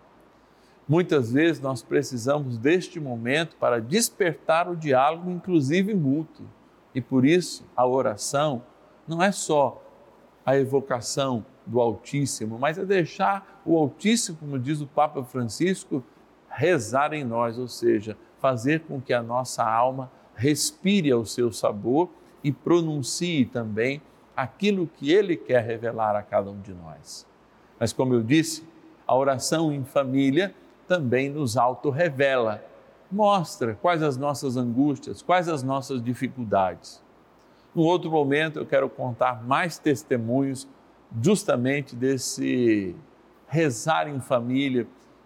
Muitas 0.87 1.31
vezes 1.31 1.61
nós 1.61 1.81
precisamos 1.81 2.57
deste 2.57 2.99
momento 2.99 3.55
para 3.57 3.81
despertar 3.81 4.69
o 4.69 4.75
diálogo, 4.75 5.31
inclusive 5.31 5.93
mútuo. 5.93 6.45
E 6.93 7.01
por 7.01 7.25
isso 7.25 7.65
a 7.75 7.85
oração 7.85 8.63
não 9.07 9.21
é 9.21 9.31
só 9.31 9.81
a 10.45 10.55
evocação 10.55 11.45
do 11.65 11.81
Altíssimo, 11.81 12.59
mas 12.59 12.77
é 12.77 12.85
deixar 12.85 13.61
o 13.65 13.75
Altíssimo, 13.75 14.37
como 14.37 14.59
diz 14.59 14.79
o 14.79 14.85
Papa 14.85 15.23
Francisco, 15.23 16.03
rezar 16.47 17.13
em 17.13 17.23
nós, 17.23 17.57
ou 17.57 17.67
seja, 17.67 18.15
fazer 18.39 18.81
com 18.81 19.01
que 19.01 19.11
a 19.11 19.23
nossa 19.23 19.63
alma 19.63 20.11
respire 20.35 21.11
ao 21.11 21.25
seu 21.25 21.51
sabor 21.51 22.09
e 22.45 22.51
pronuncie 22.51 23.43
também 23.43 23.99
aquilo 24.37 24.85
que 24.85 25.11
Ele 25.11 25.35
quer 25.35 25.63
revelar 25.63 26.15
a 26.15 26.21
cada 26.21 26.51
um 26.51 26.61
de 26.61 26.75
nós. 26.75 27.25
Mas, 27.79 27.91
como 27.91 28.13
eu 28.13 28.21
disse, 28.21 28.63
a 29.07 29.15
oração 29.15 29.73
em 29.73 29.83
família 29.83 30.53
também 30.87 31.27
nos 31.27 31.57
auto-revela, 31.57 32.63
mostra 33.11 33.73
quais 33.81 34.03
as 34.03 34.15
nossas 34.15 34.57
angústias, 34.57 35.23
quais 35.23 35.49
as 35.49 35.63
nossas 35.63 36.03
dificuldades. 36.03 37.01
No 37.73 37.81
outro 37.81 38.11
momento, 38.11 38.59
eu 38.59 38.65
quero 38.67 38.87
contar 38.91 39.43
mais 39.43 39.79
testemunhos 39.79 40.67
justamente 41.19 41.95
desse 41.95 42.95
rezar 43.47 44.07
em 44.07 44.19
família, 44.19 44.85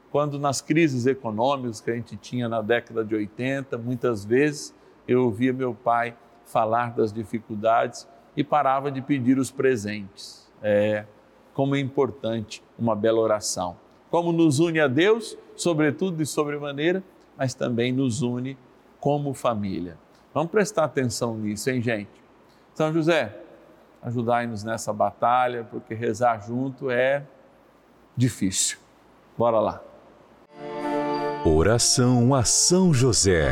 quando 0.09 0.39
nas 0.39 0.61
crises 0.61 1.05
econômicas 1.05 1.81
que 1.81 1.91
a 1.91 1.95
gente 1.95 2.15
tinha 2.15 2.47
na 2.47 2.61
década 2.61 3.03
de 3.03 3.13
80, 3.13 3.77
muitas 3.77 4.23
vezes 4.23 4.73
eu 5.05 5.25
ouvia 5.25 5.51
meu 5.51 5.73
pai 5.73 6.15
falar 6.51 6.91
das 6.93 7.13
dificuldades 7.13 8.07
e 8.35 8.43
parava 8.43 8.91
de 8.91 9.01
pedir 9.01 9.37
os 9.37 9.51
presentes. 9.51 10.49
É, 10.61 11.05
como 11.53 11.75
é 11.75 11.79
importante 11.79 12.63
uma 12.77 12.95
bela 12.95 13.19
oração. 13.19 13.77
como 14.09 14.31
nos 14.31 14.57
une 14.59 14.79
a 14.79 14.87
Deus, 14.87 15.37
sobretudo 15.55 16.19
e 16.23 16.25
sobremaneira, 16.25 17.03
mas 17.37 17.53
também 17.53 17.93
nos 17.93 18.23
une 18.23 18.57
como 18.99 19.35
família. 19.35 19.97
Vamos 20.33 20.49
prestar 20.49 20.85
atenção 20.85 21.37
nisso, 21.37 21.69
hein, 21.69 21.79
gente? 21.79 22.09
São 22.73 22.91
José, 22.91 23.37
ajudai-nos 24.01 24.63
nessa 24.63 24.91
batalha, 24.91 25.63
porque 25.69 25.93
rezar 25.93 26.41
junto 26.41 26.89
é 26.89 27.23
difícil. 28.15 28.79
Bora 29.37 29.59
lá. 29.59 29.81
Oração 31.45 32.33
a 32.33 32.43
São 32.43 32.93
José. 32.93 33.51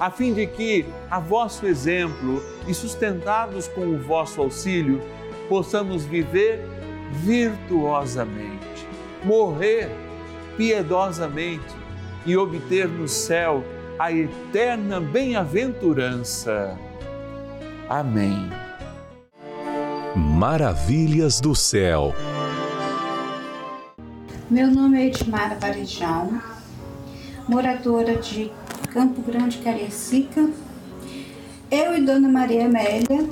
a 0.00 0.10
fim 0.10 0.32
de 0.32 0.46
que, 0.46 0.86
a 1.10 1.20
vosso 1.20 1.66
exemplo 1.66 2.42
e 2.66 2.72
sustentados 2.72 3.68
com 3.68 3.82
o 3.82 3.98
vosso 3.98 4.40
auxílio, 4.40 5.02
possamos 5.46 6.06
viver 6.06 6.64
virtuosamente, 7.12 8.86
morrer 9.22 9.90
piedosamente 10.56 11.74
e 12.24 12.34
obter 12.34 12.88
no 12.88 13.06
céu 13.06 13.62
a 13.98 14.10
eterna 14.10 15.00
bem-aventurança. 15.00 16.78
Amém. 17.86 18.48
Maravilhas 20.16 21.40
do 21.40 21.54
céu. 21.54 22.14
Meu 24.48 24.70
nome 24.70 24.98
é 24.98 25.06
Edmara 25.08 25.56
Varejão, 25.60 26.40
moradora 27.48 28.16
de 28.16 28.50
Campo 28.92 29.20
Grande, 29.22 29.58
Cariacica. 29.58 30.48
Eu 31.70 31.96
e 31.96 32.00
Dona 32.00 32.28
Maria 32.28 32.66
Amélia 32.66 33.28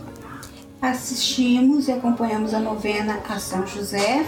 assistimos 0.80 1.88
e 1.88 1.92
acompanhamos 1.92 2.54
a 2.54 2.60
novena 2.60 3.18
a 3.28 3.38
São 3.38 3.66
José 3.66 4.24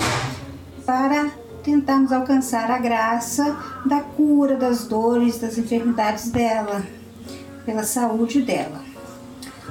para 0.85 1.31
tentarmos 1.63 2.13
alcançar 2.13 2.71
a 2.71 2.79
graça 2.79 3.57
da 3.87 4.01
cura 4.01 4.57
das 4.57 4.87
dores, 4.87 5.39
das 5.39 5.59
enfermidades 5.59 6.31
dela, 6.31 6.83
pela 7.65 7.85
saúde 7.85 8.43
dela. 8.43 8.81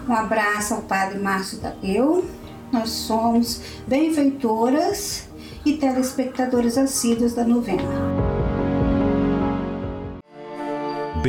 Um 0.07 0.13
abraço 0.13 0.73
ao 0.73 0.81
Padre 0.81 1.19
Márcio 1.19 1.59
Tadeu. 1.59 2.25
Nós 2.71 2.89
somos 2.89 3.61
benfeitoras 3.87 5.27
e 5.65 5.73
telespectadores 5.73 6.77
assíduos 6.77 7.33
da 7.33 7.43
novena. 7.43 8.08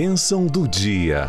Bênção 0.03 0.47
do 0.47 0.67
dia. 0.67 1.29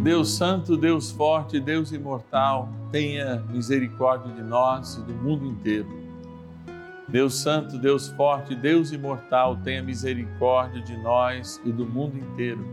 Deus 0.00 0.36
Santo, 0.36 0.76
Deus 0.76 1.10
Forte, 1.10 1.58
Deus 1.58 1.90
Imortal, 1.90 2.68
tenha 2.92 3.42
misericórdia 3.50 4.32
de 4.32 4.40
nós 4.40 4.94
e 4.94 5.00
do 5.00 5.14
mundo 5.14 5.46
inteiro. 5.46 5.88
Deus 7.08 7.34
Santo, 7.34 7.76
Deus 7.76 8.06
Forte, 8.10 8.54
Deus 8.54 8.92
Imortal, 8.92 9.56
tenha 9.64 9.82
misericórdia 9.82 10.80
de 10.80 10.96
nós 10.98 11.60
e 11.64 11.72
do 11.72 11.84
mundo 11.84 12.16
inteiro. 12.16 12.64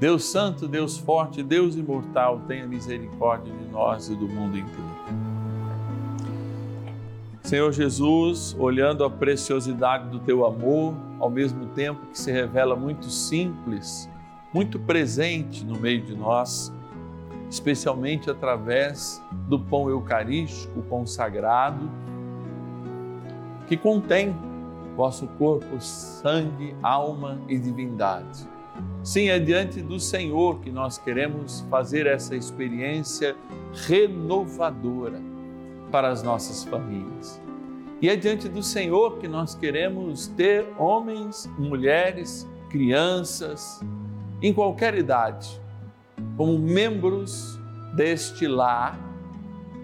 Deus 0.00 0.24
Santo, 0.24 0.66
Deus 0.66 0.96
Forte, 0.96 1.42
Deus 1.42 1.76
Imortal, 1.76 2.40
tenha 2.48 2.66
misericórdia 2.66 3.52
de 3.52 3.70
nós 3.70 4.08
e 4.08 4.14
do 4.14 4.26
mundo 4.26 4.56
inteiro. 4.56 5.21
Senhor 7.42 7.72
Jesus, 7.72 8.56
olhando 8.58 9.04
a 9.04 9.10
preciosidade 9.10 10.08
do 10.08 10.20
teu 10.20 10.46
amor, 10.46 10.94
ao 11.18 11.28
mesmo 11.28 11.66
tempo 11.66 12.06
que 12.06 12.18
se 12.18 12.30
revela 12.30 12.76
muito 12.76 13.10
simples, 13.10 14.08
muito 14.54 14.78
presente 14.78 15.64
no 15.64 15.78
meio 15.78 16.02
de 16.02 16.14
nós, 16.14 16.72
especialmente 17.50 18.30
através 18.30 19.20
do 19.48 19.58
pão 19.58 19.90
eucarístico, 19.90 20.78
o 20.78 20.82
pão 20.84 21.04
sagrado, 21.04 21.90
que 23.66 23.76
contém 23.76 24.34
vosso 24.96 25.26
corpo, 25.26 25.80
sangue, 25.80 26.76
alma 26.80 27.40
e 27.48 27.58
divindade. 27.58 28.48
Sim, 29.02 29.28
é 29.28 29.38
diante 29.40 29.82
do 29.82 29.98
Senhor 29.98 30.60
que 30.60 30.70
nós 30.70 30.96
queremos 30.96 31.66
fazer 31.68 32.06
essa 32.06 32.36
experiência 32.36 33.36
renovadora 33.88 35.31
para 35.92 36.08
as 36.08 36.22
nossas 36.22 36.64
famílias. 36.64 37.40
E 38.00 38.08
é 38.08 38.16
diante 38.16 38.48
do 38.48 38.62
Senhor 38.62 39.18
que 39.18 39.28
nós 39.28 39.54
queremos 39.54 40.26
ter 40.26 40.66
homens, 40.76 41.48
mulheres, 41.56 42.48
crianças, 42.68 43.80
em 44.42 44.52
qualquer 44.52 44.96
idade, 44.96 45.60
como 46.36 46.58
membros 46.58 47.60
deste 47.94 48.48
lar, 48.48 48.98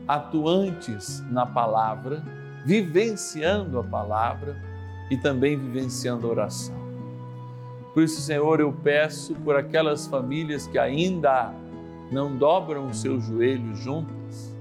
atuantes 0.09 1.23
na 1.31 1.47
palavra, 1.47 2.25
vivenciando 2.64 3.79
a 3.79 3.85
palavra 3.85 4.61
e 5.11 5.16
também 5.16 5.57
vivenciando 5.57 6.27
a 6.27 6.31
oração. 6.31 6.75
Por 7.94 8.03
isso, 8.03 8.21
Senhor, 8.21 8.59
eu 8.59 8.73
peço 8.73 9.35
por 9.37 9.55
aquelas 9.55 10.07
famílias 10.07 10.66
que 10.66 10.79
ainda 10.79 11.53
não 12.11 12.37
dobram 12.37 12.87
os 12.87 13.01
seus 13.01 13.25
joelhos 13.25 13.79
juntas, 13.79 14.57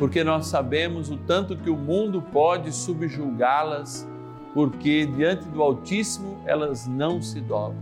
porque 0.00 0.24
nós 0.24 0.46
sabemos 0.46 1.10
o 1.10 1.16
tanto 1.18 1.54
que 1.54 1.68
o 1.68 1.76
mundo 1.76 2.22
pode 2.22 2.72
subjulgá-las, 2.72 4.08
porque 4.54 5.04
diante 5.04 5.44
do 5.48 5.62
Altíssimo 5.62 6.38
elas 6.46 6.86
não 6.86 7.20
se 7.20 7.38
dobram. 7.38 7.76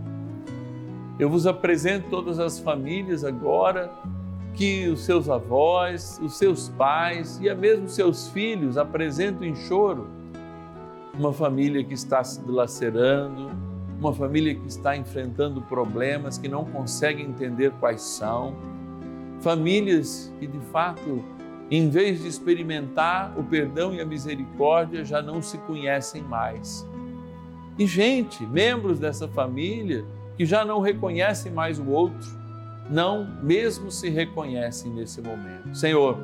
Eu 1.17 1.29
vos 1.29 1.47
apresento 1.47 2.09
todas 2.09 2.37
as 2.37 2.59
famílias 2.59 3.23
agora 3.23 3.89
que 4.53 4.89
os 4.89 5.05
seus 5.05 5.29
avós, 5.29 6.19
os 6.21 6.37
seus 6.37 6.67
pais 6.67 7.39
e 7.41 7.53
mesmo 7.55 7.87
seus 7.87 8.27
filhos 8.27 8.77
apresentam 8.77 9.47
em 9.47 9.55
choro. 9.55 10.09
Uma 11.17 11.31
família 11.31 11.81
que 11.85 11.93
está 11.93 12.21
se 12.21 12.41
dilacerando, 12.41 13.49
uma 13.97 14.13
família 14.13 14.53
que 14.53 14.67
está 14.67 14.93
enfrentando 14.97 15.61
problemas 15.61 16.37
que 16.37 16.49
não 16.49 16.65
consegue 16.65 17.23
entender 17.23 17.71
quais 17.79 18.01
são. 18.01 18.57
Famílias 19.39 20.33
que 20.37 20.47
de 20.47 20.59
fato, 20.65 21.23
em 21.71 21.89
vez 21.89 22.21
de 22.21 22.27
experimentar 22.27 23.33
o 23.37 23.43
perdão 23.43 23.93
e 23.93 24.01
a 24.01 24.05
misericórdia, 24.05 25.05
já 25.05 25.21
não 25.21 25.41
se 25.41 25.57
conhecem 25.59 26.21
mais. 26.23 26.87
E 27.77 27.85
gente, 27.85 28.45
membros 28.45 28.99
dessa 28.99 29.27
família, 29.27 30.03
que 30.35 30.45
já 30.45 30.65
não 30.65 30.79
reconhecem 30.81 31.51
mais 31.51 31.79
o 31.79 31.87
outro, 31.87 32.27
não 32.89 33.27
mesmo 33.43 33.91
se 33.91 34.09
reconhecem 34.09 34.91
nesse 34.91 35.21
momento. 35.21 35.75
Senhor, 35.75 36.17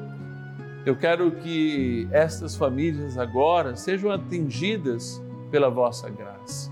Eu 0.86 0.95
quero 0.95 1.31
que 1.31 2.08
estas 2.12 2.55
famílias 2.55 3.17
agora 3.17 3.75
sejam 3.75 4.12
atingidas 4.12 5.19
pela 5.49 5.67
vossa 5.67 6.08
graça, 6.12 6.71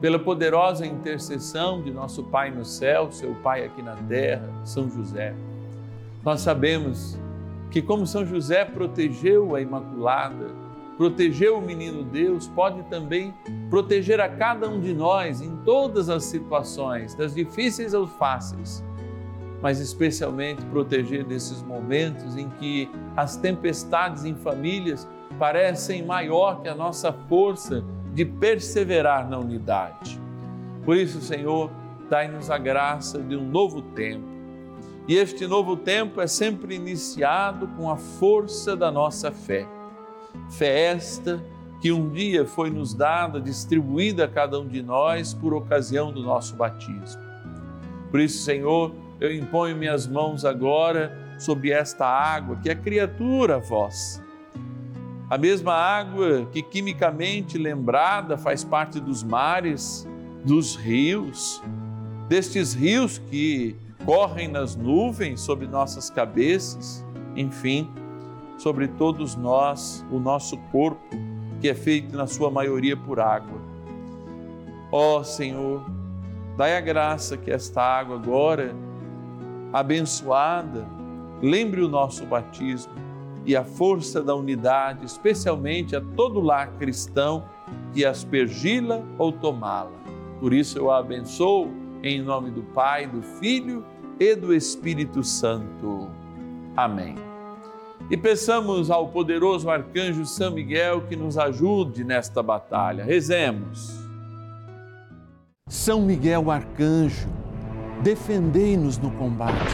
pela 0.00 0.18
poderosa 0.18 0.86
intercessão 0.86 1.82
de 1.82 1.90
nosso 1.90 2.24
Pai 2.24 2.50
no 2.50 2.64
céu, 2.64 3.12
seu 3.12 3.34
Pai 3.34 3.66
aqui 3.66 3.82
na 3.82 3.96
terra, 3.96 4.48
São 4.64 4.88
José. 4.88 5.34
Nós 6.24 6.40
sabemos 6.40 7.18
que, 7.70 7.80
como 7.80 8.06
São 8.06 8.24
José 8.24 8.64
protegeu 8.64 9.54
a 9.54 9.60
Imaculada, 9.60 10.50
protegeu 10.96 11.58
o 11.58 11.62
menino 11.62 12.02
Deus, 12.02 12.46
pode 12.48 12.82
também 12.84 13.34
proteger 13.70 14.20
a 14.20 14.28
cada 14.28 14.68
um 14.68 14.80
de 14.80 14.92
nós 14.92 15.40
em 15.40 15.56
todas 15.64 16.08
as 16.08 16.24
situações, 16.24 17.14
das 17.14 17.34
difíceis 17.34 17.94
aos 17.94 18.10
fáceis 18.12 18.82
mas 19.62 19.78
especialmente 19.78 20.64
proteger 20.66 21.26
nesses 21.26 21.62
momentos 21.62 22.36
em 22.36 22.48
que 22.48 22.90
as 23.16 23.36
tempestades 23.36 24.24
em 24.24 24.34
famílias 24.34 25.06
parecem 25.38 26.04
maior 26.04 26.62
que 26.62 26.68
a 26.68 26.74
nossa 26.74 27.12
força 27.12 27.84
de 28.12 28.24
perseverar 28.24 29.28
na 29.28 29.38
unidade. 29.38 30.20
Por 30.84 30.96
isso, 30.96 31.20
Senhor, 31.20 31.70
dai-nos 32.08 32.50
a 32.50 32.58
graça 32.58 33.20
de 33.20 33.36
um 33.36 33.46
novo 33.46 33.82
tempo. 33.82 34.29
E 35.10 35.16
este 35.16 35.44
novo 35.44 35.76
tempo 35.76 36.20
é 36.20 36.28
sempre 36.28 36.76
iniciado 36.76 37.66
com 37.76 37.90
a 37.90 37.96
força 37.96 38.76
da 38.76 38.92
nossa 38.92 39.32
fé. 39.32 39.66
Fé 40.50 40.84
esta 40.84 41.44
que 41.82 41.90
um 41.90 42.10
dia 42.10 42.46
foi 42.46 42.70
nos 42.70 42.94
dada, 42.94 43.40
distribuída 43.40 44.26
a 44.26 44.28
cada 44.28 44.60
um 44.60 44.68
de 44.68 44.80
nós 44.80 45.34
por 45.34 45.52
ocasião 45.52 46.12
do 46.12 46.22
nosso 46.22 46.54
batismo. 46.54 47.20
Por 48.08 48.20
isso, 48.20 48.44
Senhor, 48.44 48.94
eu 49.18 49.34
imponho 49.34 49.76
minhas 49.76 50.06
mãos 50.06 50.44
agora 50.44 51.34
sobre 51.40 51.72
esta 51.72 52.06
água, 52.06 52.60
que 52.62 52.70
é 52.70 52.74
criatura 52.76 53.58
vossa. 53.58 54.22
A 55.28 55.36
mesma 55.36 55.74
água 55.74 56.46
que 56.52 56.62
quimicamente 56.62 57.58
lembrada 57.58 58.38
faz 58.38 58.62
parte 58.62 59.00
dos 59.00 59.24
mares, 59.24 60.06
dos 60.44 60.76
rios, 60.76 61.60
destes 62.28 62.74
rios 62.74 63.18
que 63.18 63.76
correm 64.04 64.48
nas 64.48 64.76
nuvens 64.76 65.40
sobre 65.40 65.66
nossas 65.66 66.10
cabeças, 66.10 67.04
enfim, 67.36 67.90
sobre 68.58 68.88
todos 68.88 69.36
nós, 69.36 70.04
o 70.10 70.18
nosso 70.18 70.56
corpo, 70.72 71.16
que 71.60 71.68
é 71.68 71.74
feito 71.74 72.16
na 72.16 72.26
sua 72.26 72.50
maioria 72.50 72.96
por 72.96 73.20
água. 73.20 73.60
Ó 74.92 75.18
oh, 75.18 75.24
Senhor, 75.24 75.84
dai 76.56 76.76
a 76.76 76.80
graça 76.80 77.36
que 77.36 77.50
esta 77.50 77.82
água 77.82 78.16
agora 78.16 78.74
abençoada, 79.72 80.86
lembre 81.40 81.80
o 81.80 81.88
nosso 81.88 82.26
batismo 82.26 82.92
e 83.46 83.56
a 83.56 83.64
força 83.64 84.22
da 84.22 84.34
unidade, 84.34 85.04
especialmente 85.04 85.94
a 85.94 86.00
todo 86.00 86.40
lar 86.40 86.72
cristão 86.78 87.44
que 87.92 88.04
aspergila 88.04 89.04
ou 89.16 89.32
tomá-la. 89.32 89.98
Por 90.40 90.52
isso 90.52 90.78
eu 90.78 90.90
a 90.90 90.98
abençoo 90.98 91.70
em 92.02 92.22
nome 92.22 92.50
do 92.50 92.62
Pai, 92.62 93.06
do 93.06 93.22
Filho 93.22 93.84
e 94.18 94.34
do 94.34 94.54
Espírito 94.54 95.22
Santo. 95.22 96.10
Amém. 96.76 97.14
E 98.10 98.16
peçamos 98.16 98.90
ao 98.90 99.08
poderoso 99.08 99.70
arcanjo 99.70 100.24
São 100.24 100.52
Miguel 100.52 101.02
que 101.02 101.14
nos 101.14 101.38
ajude 101.38 102.02
nesta 102.02 102.42
batalha. 102.42 103.04
Rezemos. 103.04 104.00
São 105.68 106.02
Miguel 106.02 106.50
arcanjo 106.50 107.28
defendei-nos 108.02 108.98
no 108.98 109.10
combate. 109.12 109.72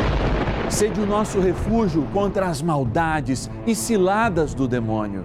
Sede 0.69 1.01
o 1.01 1.07
nosso 1.07 1.41
refúgio 1.41 2.07
contra 2.13 2.47
as 2.47 2.61
maldades 2.61 3.51
e 3.67 3.75
ciladas 3.75 4.53
do 4.53 4.67
demônio. 4.67 5.25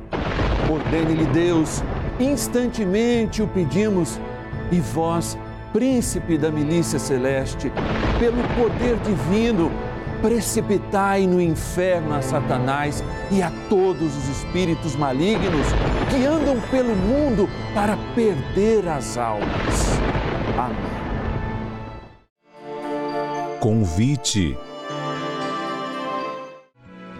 Ordene-lhe 0.72 1.26
Deus, 1.28 1.84
instantemente 2.20 3.42
o 3.42 3.48
pedimos, 3.48 4.20
e 4.72 4.80
vós, 4.80 5.38
príncipe 5.74 6.38
da 6.38 6.52
milícia 6.52 7.00
celeste, 7.00 7.72
pelo 8.20 8.44
poder 8.56 8.98
divino, 8.98 9.72
precipitai 10.22 11.26
no 11.26 11.42
inferno 11.42 12.14
a 12.14 12.22
Satanás 12.22 13.04
e 13.32 13.42
a 13.42 13.52
todos 13.70 14.16
os 14.16 14.28
espíritos 14.30 14.96
malignos 14.96 15.66
que 16.10 16.26
andam 16.26 16.60
pelo 16.70 16.96
mundo 16.96 17.50
para 17.74 17.98
perder 18.14 18.88
as 18.88 19.18
almas. 19.18 20.00
Amém. 20.58 21.02
Convite. 23.60 24.58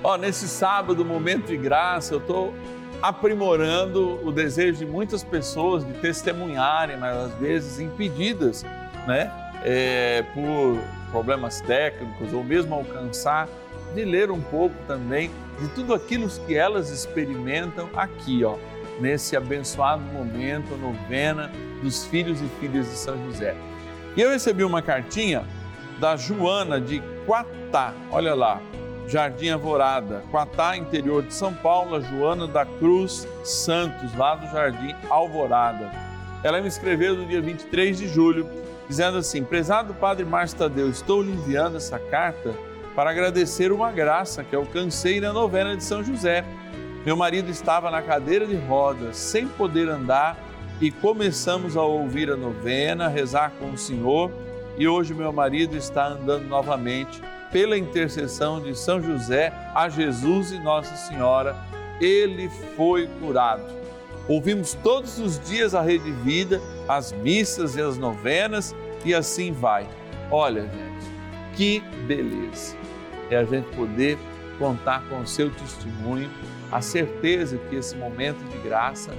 Ó, 0.04 0.18
nesse 0.18 0.48
sábado, 0.48 1.06
momento 1.06 1.48
de 1.48 1.58
graça, 1.58 2.16
eu 2.16 2.20
estou 2.20 2.54
aprimorando 3.02 4.20
o 4.26 4.32
desejo 4.32 4.80
de 4.80 4.86
muitas 4.86 5.24
pessoas 5.24 5.86
de 5.86 5.94
testemunharem, 5.94 6.98
mas 6.98 7.18
às 7.18 7.34
vezes 7.36 7.80
impedidas, 7.80 8.64
né, 9.08 9.32
é, 9.64 10.24
por 10.34 10.80
problemas 11.12 11.62
técnicos 11.62 12.32
ou 12.34 12.44
mesmo 12.44 12.76
alcançar, 12.76 13.48
de 13.94 14.06
ler 14.06 14.32
um 14.32 14.42
pouco 14.42 14.76
também 14.88 15.30
de 15.60 15.68
tudo 15.70 15.94
aquilo 15.94 16.28
que 16.48 16.56
elas 16.56 16.90
experimentam 16.90 17.90
aqui, 17.96 18.44
ó, 18.44 18.56
nesse 19.00 19.36
abençoado 19.36 20.02
momento, 20.04 20.78
novena 20.78 21.52
dos 21.82 22.06
filhos 22.06 22.40
e 22.42 22.48
filhas 22.60 22.90
de 22.90 22.96
São 22.96 23.18
José. 23.26 23.56
E 24.16 24.22
eu 24.22 24.30
recebi 24.30 24.64
uma 24.64 24.82
cartinha 24.82 25.44
da 26.00 26.16
Joana 26.16 26.80
de 26.80 27.02
Quatá. 27.26 27.94
Olha 28.12 28.34
lá, 28.34 28.62
Jardim 29.08 29.50
Alvorada, 29.50 30.24
Quatá, 30.32 30.78
interior 30.78 31.24
de 31.24 31.34
São 31.34 31.54
Paulo, 31.54 32.02
Joana 32.02 32.48
da 32.48 32.66
Cruz 32.66 33.28
Santos, 33.44 34.16
lá 34.16 34.36
do 34.36 34.48
Jardim 34.48 34.96
Alvorada. 35.10 35.92
Ela 36.44 36.62
me 36.62 36.68
escreveu 36.68 37.16
no 37.16 37.26
dia 37.26 37.42
23 37.42 37.98
de 37.98 38.08
julho, 38.08 38.50
dizendo 38.88 39.18
assim: 39.18 39.44
Prezado 39.44 39.94
Padre 39.94 40.26
Márcio 40.26 40.58
Tadeu, 40.58 40.90
estou 40.90 41.22
lhe 41.22 41.32
enviando 41.32 41.78
essa 41.78 42.00
carta 42.00 42.54
para 42.96 43.10
agradecer 43.10 43.72
uma 43.72 43.92
graça 43.92 44.44
que 44.44 44.56
alcancei 44.56 45.20
na 45.20 45.32
novena 45.32 45.76
de 45.76 45.84
São 45.84 46.04
José. 46.04 46.44
Meu 47.06 47.16
marido 47.16 47.50
estava 47.50 47.90
na 47.90 48.02
cadeira 48.02 48.46
de 48.46 48.56
rodas, 48.56 49.18
sem 49.18 49.48
poder 49.48 49.90
andar, 49.90 50.38
e 50.80 50.92
começamos 50.92 51.76
a 51.76 51.82
ouvir 51.82 52.32
a 52.32 52.36
novena, 52.36 53.08
rezar 53.08 53.52
com 53.60 53.72
o 53.72 53.78
Senhor 53.78 54.32
e 54.78 54.88
hoje 54.88 55.14
meu 55.14 55.32
marido 55.32 55.76
está 55.76 56.08
andando 56.08 56.48
novamente 56.48 57.22
pela 57.52 57.78
intercessão 57.78 58.62
de 58.62 58.78
São 58.78 59.02
José 59.02 59.52
a 59.76 59.90
Jesus 59.90 60.52
e 60.52 60.60
Nossa 60.60 60.96
Senhora. 60.96 61.56
Ele 62.00 62.50
foi 62.76 63.08
curado. 63.20 63.64
Ouvimos 64.28 64.74
todos 64.84 65.20
os 65.20 65.40
dias 65.40 65.76
a 65.76 65.82
Rede 65.82 66.12
Vida, 66.12 66.62
as 66.88 67.12
missas 67.12 67.76
e 67.76 67.82
as 67.82 67.98
novenas 67.98 68.76
e 69.04 69.14
assim 69.14 69.52
vai. 69.52 69.88
Olha, 70.32 70.62
gente, 70.62 71.56
que 71.56 71.80
beleza 72.08 72.76
é 73.30 73.38
a 73.38 73.44
gente 73.44 73.68
poder 73.76 74.18
contar 74.60 75.04
com 75.10 75.20
o 75.22 75.28
seu 75.28 75.50
testemunho, 75.50 76.30
a 76.72 76.82
certeza 76.82 77.58
que 77.58 77.76
esse 77.76 77.96
momento 77.96 78.44
de 78.50 78.58
graça 78.60 79.12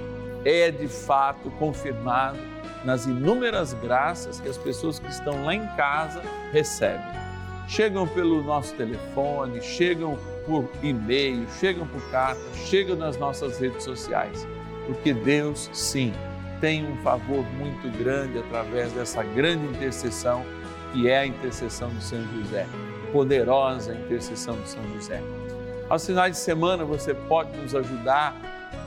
é 0.45 0.71
de 0.71 0.87
fato 0.87 1.49
confirmado 1.51 2.39
nas 2.85 3.05
inúmeras 3.05 3.73
graças 3.73 4.39
que 4.39 4.49
as 4.49 4.57
pessoas 4.57 4.99
que 4.99 5.09
estão 5.09 5.45
lá 5.45 5.55
em 5.55 5.65
casa 5.75 6.21
recebem. 6.51 7.22
Chegam 7.67 8.07
pelo 8.07 8.43
nosso 8.43 8.73
telefone, 8.75 9.61
chegam 9.61 10.17
por 10.45 10.69
e-mail, 10.81 11.47
chegam 11.59 11.87
por 11.87 12.01
carta, 12.11 12.41
chegam 12.53 12.95
nas 12.95 13.17
nossas 13.17 13.57
redes 13.59 13.83
sociais, 13.83 14.45
porque 14.85 15.13
Deus, 15.13 15.69
sim, 15.71 16.13
tem 16.59 16.85
um 16.85 16.97
favor 16.97 17.43
muito 17.57 17.89
grande 17.97 18.37
através 18.37 18.91
dessa 18.93 19.23
grande 19.23 19.65
intercessão 19.65 20.45
que 20.91 21.09
é 21.09 21.19
a 21.19 21.25
intercessão 21.25 21.89
de 21.89 22.03
São 22.03 22.21
José, 22.37 22.67
poderosa 23.11 23.93
intercessão 23.93 24.55
de 24.61 24.69
São 24.69 24.83
José. 24.93 25.21
Aos 25.89 26.05
finais 26.05 26.33
de 26.33 26.37
semana 26.39 26.85
você 26.85 27.13
pode 27.13 27.57
nos 27.57 27.73
ajudar 27.73 28.35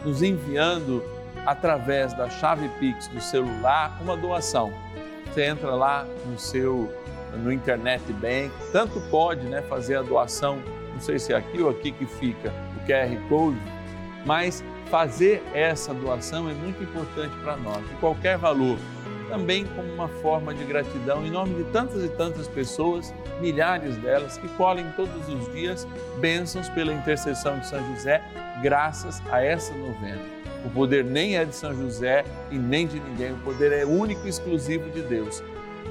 nos 0.04 0.22
enviando 0.22 1.02
através 1.44 2.12
da 2.14 2.28
chave 2.28 2.68
Pix 2.80 3.08
do 3.08 3.20
celular 3.20 3.98
uma 4.00 4.16
doação. 4.16 4.72
Você 5.26 5.44
entra 5.44 5.74
lá 5.74 6.06
no 6.26 6.38
seu 6.38 6.92
no 7.36 7.52
internet 7.52 8.02
bank, 8.14 8.50
tanto 8.72 9.00
pode, 9.10 9.46
né, 9.46 9.62
fazer 9.62 9.96
a 9.96 10.02
doação, 10.02 10.58
não 10.92 11.00
sei 11.00 11.18
se 11.18 11.32
é 11.32 11.36
aqui 11.36 11.60
ou 11.60 11.70
aqui 11.70 11.92
que 11.92 12.06
fica 12.06 12.52
o 12.76 12.86
QR 12.86 13.28
Code, 13.28 13.60
mas 14.24 14.64
fazer 14.90 15.42
essa 15.52 15.92
doação 15.92 16.48
é 16.48 16.54
muito 16.54 16.82
importante 16.82 17.34
para 17.42 17.56
nós, 17.56 17.86
de 17.88 17.94
qualquer 17.96 18.38
valor, 18.38 18.78
também 19.28 19.64
como 19.64 19.92
uma 19.92 20.08
forma 20.08 20.54
de 20.54 20.64
gratidão 20.64 21.26
em 21.26 21.30
nome 21.30 21.54
de 21.54 21.64
tantas 21.70 22.04
e 22.04 22.08
tantas 22.08 22.46
pessoas, 22.48 23.12
milhares 23.40 23.96
delas 23.96 24.38
que 24.38 24.48
colhem 24.50 24.86
todos 24.96 25.28
os 25.28 25.52
dias 25.52 25.86
bênçãos 26.18 26.68
pela 26.70 26.92
intercessão 26.92 27.58
de 27.58 27.68
São 27.68 27.84
José, 27.92 28.22
graças 28.62 29.22
a 29.30 29.42
essa 29.42 29.74
novena. 29.74 30.22
O 30.64 30.70
poder 30.70 31.04
nem 31.04 31.36
é 31.36 31.44
de 31.44 31.54
São 31.54 31.74
José 31.74 32.24
e 32.50 32.56
nem 32.56 32.86
de 32.86 32.98
ninguém, 33.00 33.32
o 33.32 33.38
poder 33.38 33.72
é 33.72 33.84
único 33.84 34.26
e 34.26 34.30
exclusivo 34.30 34.90
de 34.90 35.02
Deus. 35.02 35.42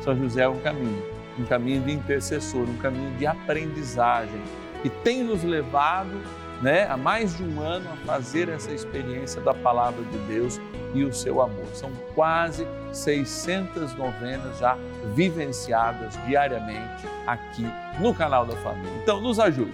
São 0.02 0.16
José 0.18 0.44
é 0.44 0.50
um 0.50 0.60
caminho, 0.60 1.04
um 1.38 1.46
caminho 1.46 1.82
de 1.82 1.92
intercessor, 1.92 2.64
um 2.64 2.78
caminho 2.78 3.12
de 3.18 3.26
aprendizagem 3.26 4.42
que 4.82 4.90
tem 4.90 5.24
nos 5.24 5.44
levado 5.44 6.22
né, 6.62 6.88
há 6.90 6.96
mais 6.96 7.36
de 7.36 7.44
um 7.44 7.62
ano 7.62 7.90
a 7.92 7.98
fazer 8.06 8.50
essa 8.50 8.72
experiência 8.72 9.42
da 9.42 9.54
palavra 9.54 10.04
de 10.04 10.18
Deus 10.20 10.60
e 10.94 11.04
o 11.04 11.14
seu 11.14 11.42
amor. 11.42 11.66
São 11.74 11.92
quase 12.14 12.66
600 12.94 13.94
novenas 13.96 14.60
já 14.60 14.78
vivenciadas 15.14 16.18
diariamente 16.26 17.06
aqui 17.28 17.66
no 18.00 18.14
canal 18.14 18.46
da 18.46 18.56
família. 18.58 18.94
Então, 19.02 19.20
nos 19.20 19.40
ajude. 19.40 19.74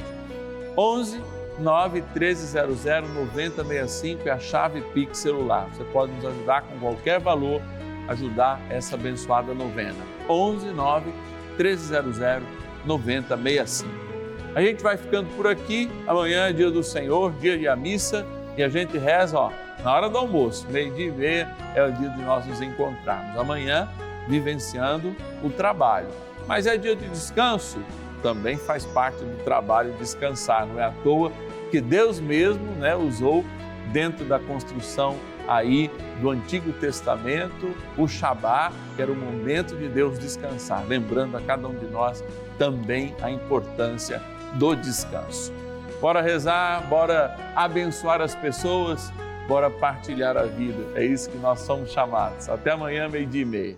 11 0.77 1.21
9 1.59 2.01
1300 2.01 2.85
9065 3.13 4.27
é 4.27 4.31
a 4.31 4.39
chave 4.39 4.81
Pix 4.93 5.19
celular. 5.19 5.67
Você 5.71 5.83
pode 5.85 6.11
nos 6.13 6.25
ajudar 6.25 6.63
com 6.63 6.79
qualquer 6.79 7.19
valor, 7.19 7.61
ajudar 8.07 8.59
essa 8.69 8.95
abençoada 8.95 9.53
novena. 9.53 10.03
11 10.27 10.71
9 10.71 11.11
1300 11.63 12.61
9065. 12.85 13.89
A 14.55 14.61
gente 14.61 14.83
vai 14.83 14.97
ficando 14.97 15.29
por 15.35 15.47
aqui. 15.47 15.89
Amanhã 16.07 16.49
é 16.49 16.53
dia 16.53 16.69
do 16.69 16.83
Senhor, 16.83 17.31
dia 17.33 17.57
de 17.57 17.67
a 17.67 17.75
missa, 17.75 18.25
e 18.57 18.63
a 18.63 18.69
gente 18.69 18.97
reza, 18.97 19.37
ó, 19.37 19.51
na 19.83 19.93
hora 19.93 20.09
do 20.09 20.17
almoço, 20.17 20.67
meio-dia 20.69 21.07
e 21.07 21.11
meia, 21.11 21.55
é 21.73 21.83
o 21.83 21.91
dia 21.91 22.09
de 22.09 22.21
nós 22.21 22.45
nos 22.45 22.61
encontrarmos. 22.61 23.37
Amanhã, 23.37 23.87
vivenciando 24.27 25.15
o 25.41 25.49
trabalho. 25.49 26.09
Mas 26.47 26.67
é 26.67 26.77
dia 26.77 26.95
de 26.95 27.07
descanso, 27.07 27.79
também 28.21 28.57
faz 28.57 28.85
parte 28.85 29.23
do 29.23 29.43
trabalho 29.43 29.93
descansar. 29.93 30.65
Não 30.67 30.79
é 30.79 30.83
à 30.83 30.91
toa 31.03 31.31
que 31.71 31.79
Deus 31.79 32.19
mesmo 32.19 32.65
né, 32.73 32.95
usou 32.95 33.45
dentro 33.91 34.25
da 34.25 34.37
construção 34.37 35.17
aí 35.55 35.91
do 36.21 36.29
Antigo 36.29 36.71
Testamento, 36.73 37.75
o 37.97 38.07
Shabat, 38.07 38.73
que 38.95 39.01
era 39.01 39.11
o 39.11 39.15
momento 39.15 39.75
de 39.75 39.87
Deus 39.87 40.17
descansar, 40.17 40.85
lembrando 40.87 41.37
a 41.37 41.41
cada 41.41 41.67
um 41.67 41.75
de 41.75 41.85
nós 41.87 42.23
também 42.57 43.15
a 43.21 43.29
importância 43.29 44.21
do 44.53 44.75
descanso. 44.75 45.51
Bora 45.99 46.21
rezar, 46.21 46.81
bora 46.87 47.35
abençoar 47.55 48.21
as 48.21 48.33
pessoas, 48.35 49.11
bora 49.47 49.69
partilhar 49.69 50.37
a 50.37 50.43
vida. 50.43 50.83
É 50.95 51.05
isso 51.05 51.29
que 51.29 51.37
nós 51.37 51.59
somos 51.59 51.91
chamados. 51.91 52.49
Até 52.49 52.71
amanhã, 52.71 53.07
meio-dia 53.07 53.41
e 53.41 53.45
meia. 53.45 53.77